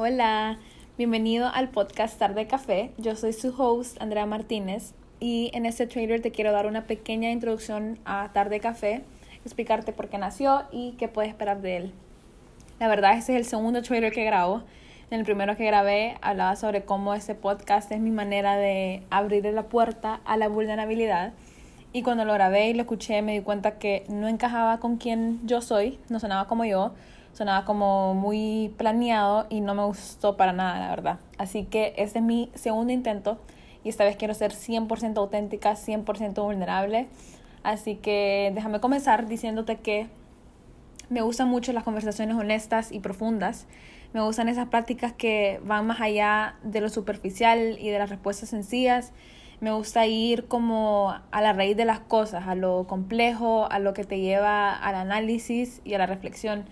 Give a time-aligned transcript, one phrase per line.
[0.00, 0.58] Hola,
[0.96, 2.92] bienvenido al podcast Tarde Café.
[2.98, 7.32] Yo soy su host, Andrea Martínez, y en este trailer te quiero dar una pequeña
[7.32, 9.02] introducción a Tarde Café,
[9.44, 11.92] explicarte por qué nació y qué puedes esperar de él.
[12.78, 14.62] La verdad, este es el segundo trailer que grabo.
[15.10, 19.46] En el primero que grabé hablaba sobre cómo este podcast es mi manera de abrir
[19.46, 21.32] la puerta a la vulnerabilidad.
[21.92, 25.44] Y cuando lo grabé y lo escuché me di cuenta que no encajaba con quien
[25.44, 26.92] yo soy, no sonaba como yo
[27.38, 31.18] sonaba como muy planeado y no me gustó para nada, la verdad.
[31.38, 33.38] Así que este es mi segundo intento
[33.84, 37.06] y esta vez quiero ser 100% auténtica, 100% vulnerable.
[37.62, 40.08] Así que déjame comenzar diciéndote que
[41.10, 43.68] me gustan mucho las conversaciones honestas y profundas.
[44.12, 48.48] Me gustan esas prácticas que van más allá de lo superficial y de las respuestas
[48.48, 49.12] sencillas.
[49.60, 53.94] Me gusta ir como a la raíz de las cosas, a lo complejo, a lo
[53.94, 56.64] que te lleva al análisis y a la reflexión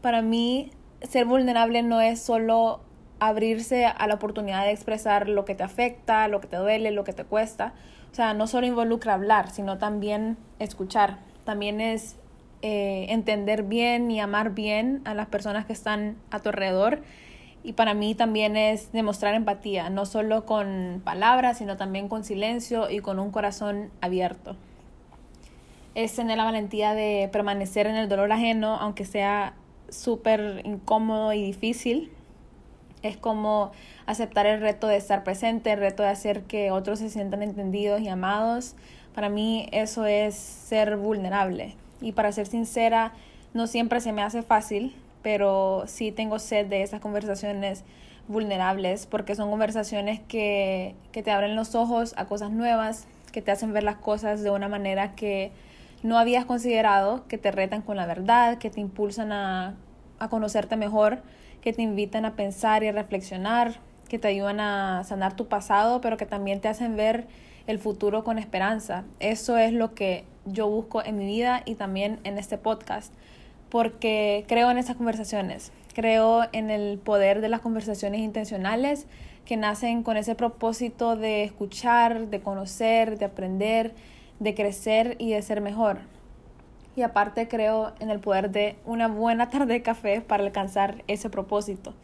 [0.00, 0.70] para mí
[1.02, 2.80] ser vulnerable no es solo
[3.20, 7.04] abrirse a la oportunidad de expresar lo que te afecta, lo que te duele, lo
[7.04, 7.74] que te cuesta.
[8.10, 11.18] O sea, no solo involucra hablar, sino también escuchar.
[11.44, 12.16] También es
[12.62, 17.02] eh, entender bien y amar bien a las personas que están a tu alrededor.
[17.62, 22.88] Y para mí también es demostrar empatía, no solo con palabras, sino también con silencio
[22.90, 24.56] y con un corazón abierto.
[25.94, 29.54] Es tener la valentía de permanecer en el dolor ajeno, aunque sea
[29.90, 32.10] súper incómodo y difícil.
[33.02, 33.72] Es como
[34.06, 38.00] aceptar el reto de estar presente, el reto de hacer que otros se sientan entendidos
[38.00, 38.74] y amados.
[39.14, 41.74] Para mí eso es ser vulnerable.
[42.00, 43.12] Y para ser sincera,
[43.54, 47.84] no siempre se me hace fácil, pero sí tengo sed de esas conversaciones
[48.28, 53.50] vulnerables porque son conversaciones que, que te abren los ojos a cosas nuevas, que te
[53.50, 55.50] hacen ver las cosas de una manera que
[56.02, 59.76] no habías considerado, que te retan con la verdad, que te impulsan a,
[60.28, 61.22] conocerte mejor,
[61.62, 66.00] que te invitan a pensar y a reflexionar, que te ayudan a sanar tu pasado,
[66.00, 67.26] pero que también te hacen ver
[67.66, 69.04] el futuro con esperanza.
[69.18, 73.14] Eso es lo que yo busco en mi vida y también en este podcast,
[73.68, 79.06] porque creo en esas conversaciones, creo en el poder de las conversaciones intencionales
[79.44, 83.94] que nacen con ese propósito de escuchar, de conocer, de aprender
[84.40, 85.98] de crecer y de ser mejor.
[86.96, 91.30] Y aparte creo en el poder de una buena tarde de café para alcanzar ese
[91.30, 91.94] propósito.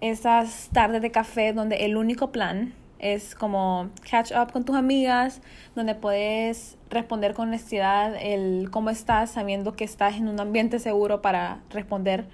[0.00, 5.42] Esas tardes de café donde el único plan es como catch up con tus amigas,
[5.74, 11.20] donde puedes responder con honestidad el cómo estás, sabiendo que estás en un ambiente seguro
[11.20, 12.26] para responder,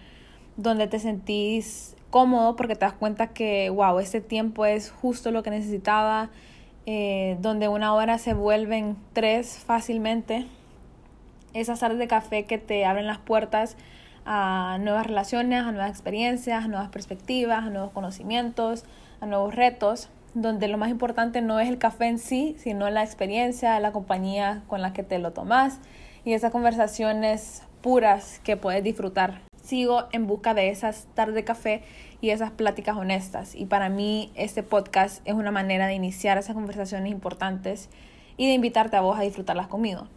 [0.57, 5.43] donde te sentís cómodo porque te das cuenta que, wow, este tiempo es justo lo
[5.43, 6.31] que necesitaba,
[6.87, 10.47] eh, donde una hora se vuelven tres fácilmente.
[11.53, 13.77] Esas tardes de café que te abren las puertas
[14.25, 18.85] a nuevas relaciones, a nuevas experiencias, a nuevas perspectivas, a nuevos conocimientos,
[19.21, 23.03] a nuevos retos, donde lo más importante no es el café en sí, sino la
[23.03, 25.81] experiencia, la compañía con la que te lo tomas
[26.25, 31.83] y esas conversaciones puras que puedes disfrutar sigo en busca de esas tardes de café
[32.21, 33.55] y esas pláticas honestas.
[33.55, 37.89] Y para mí este podcast es una manera de iniciar esas conversaciones importantes
[38.37, 40.09] y de invitarte a vos a disfrutarlas conmigo.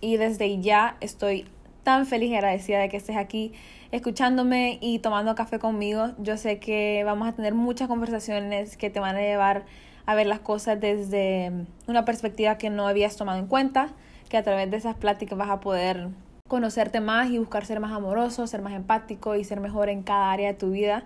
[0.00, 1.46] Y desde ya estoy
[1.82, 3.52] tan feliz y agradecida de que estés aquí
[3.90, 6.12] escuchándome y tomando café conmigo.
[6.18, 9.64] Yo sé que vamos a tener muchas conversaciones que te van a llevar
[10.06, 11.50] a ver las cosas desde
[11.88, 13.88] una perspectiva que no habías tomado en cuenta,
[14.28, 16.08] que a través de esas pláticas vas a poder
[16.52, 20.30] conocerte más y buscar ser más amoroso, ser más empático y ser mejor en cada
[20.30, 21.04] área de tu vida.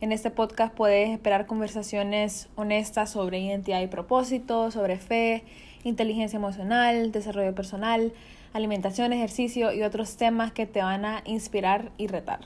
[0.00, 5.44] En este podcast puedes esperar conversaciones honestas sobre identidad y propósito, sobre fe,
[5.84, 8.14] inteligencia emocional, desarrollo personal,
[8.54, 12.40] alimentación, ejercicio y otros temas que te van a inspirar y retar.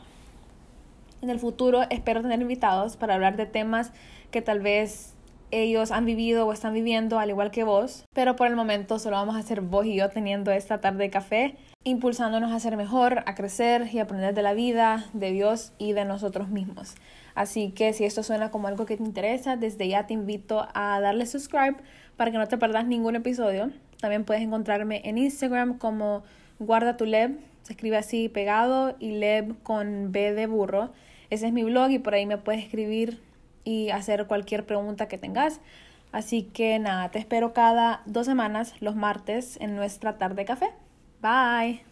[1.23, 3.93] En el futuro espero tener invitados para hablar de temas
[4.33, 5.15] que tal vez
[5.51, 9.17] ellos han vivido o están viviendo al igual que vos, pero por el momento solo
[9.17, 13.23] vamos a hacer vos y yo teniendo esta tarde de café, impulsándonos a ser mejor,
[13.27, 16.95] a crecer y aprender de la vida, de Dios y de nosotros mismos.
[17.35, 21.01] Así que si esto suena como algo que te interesa, desde ya te invito a
[21.01, 21.77] darle subscribe
[22.17, 23.71] para que no te perdas ningún episodio.
[24.01, 26.23] También puedes encontrarme en Instagram como
[26.59, 30.91] guarda tu leb, se escribe así pegado y leb con B de burro.
[31.31, 33.21] Ese es mi blog y por ahí me puedes escribir
[33.71, 35.61] y hacer cualquier pregunta que tengas.
[36.13, 40.71] Así que nada, te espero cada dos semanas, los martes, en nuestra tarde café.
[41.23, 41.90] Bye.